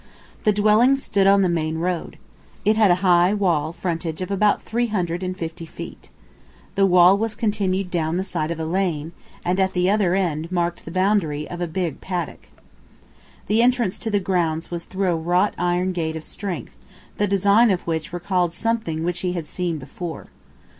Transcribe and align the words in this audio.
The 0.45 0.51
dwelling 0.51 0.95
stood 0.95 1.27
on 1.27 1.43
the 1.43 1.47
main 1.47 1.77
road. 1.77 2.17
It 2.65 2.75
had 2.75 2.89
a 2.89 2.95
high 3.05 3.35
wall 3.35 3.71
frontage 3.71 4.19
of 4.23 4.31
about 4.31 4.63
three 4.63 4.87
hundred 4.87 5.21
and 5.21 5.37
fifty 5.37 5.67
feet. 5.67 6.09
The 6.73 6.87
wall 6.87 7.15
was 7.19 7.35
continued 7.35 7.91
down 7.91 8.17
the 8.17 8.23
side 8.23 8.49
of 8.49 8.59
a 8.59 8.65
lane, 8.65 9.11
and 9.45 9.59
at 9.59 9.73
the 9.73 9.91
other 9.91 10.15
end 10.15 10.51
marked 10.51 10.85
the 10.85 10.89
boundary 10.89 11.47
of 11.47 11.61
a 11.61 11.67
big 11.67 12.01
paddock. 12.01 12.49
The 13.45 13.61
entrance 13.61 13.99
to 13.99 14.09
the 14.09 14.19
grounds 14.19 14.71
was 14.71 14.85
through 14.85 15.11
a 15.11 15.15
wrought 15.15 15.53
iron 15.59 15.91
gate 15.91 16.15
of 16.15 16.23
strength, 16.23 16.75
the 17.19 17.27
design 17.27 17.69
of 17.69 17.81
which 17.81 18.11
recalled 18.11 18.53
something 18.53 19.03
which 19.03 19.19
he 19.19 19.33
had 19.33 19.45
seen 19.45 19.77
before. 19.77 20.29